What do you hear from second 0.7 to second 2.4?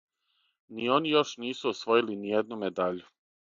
Ни они још нису освојили